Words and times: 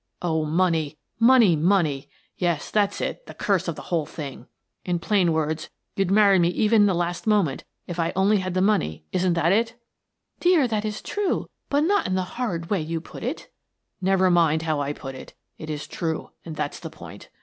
"Oh, 0.23 0.45
money, 0.45 0.97
money, 1.19 1.55
money! 1.55 2.09
Yes, 2.35 2.71
that's 2.71 3.01
it, 3.01 3.27
the 3.27 3.35
curse 3.35 3.67
of 3.67 3.75
the 3.75 3.83
whole 3.93 4.07
thing! 4.07 4.47
In 4.83 4.97
plain 4.97 5.31
words, 5.31 5.69
you'd 5.95 6.09
marry 6.09 6.39
me 6.39 6.47
at 6.49 6.55
even 6.55 6.87
the 6.87 6.95
last 6.95 7.27
moment 7.27 7.63
if 7.85 7.99
I 7.99 8.11
only 8.15 8.37
had 8.37 8.55
the 8.55 8.61
money; 8.63 9.03
isn't 9.11 9.33
that 9.35 9.51
it? 9.51 9.75
""Dear, 10.39 10.67
that 10.67 10.85
is 10.85 11.03
true, 11.03 11.51
but 11.69 11.81
not 11.83 12.07
in 12.07 12.15
the 12.15 12.23
horrid 12.41 12.71
way 12.71 12.81
you 12.81 12.99
put 12.99 13.21
it."" 13.21 13.51
Never 14.11 14.31
mind 14.31 14.63
how 14.63 14.79
I 14.79 14.91
put 14.91 15.13
it; 15.13 15.35
it 15.59 15.69
is 15.69 15.85
true 15.85 16.31
and 16.43 16.55
that's 16.55 16.79
the 16.79 16.89
point. 16.89 17.29